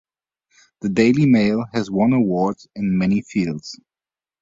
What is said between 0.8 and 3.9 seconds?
"Daily Mail" has won awards in many fields.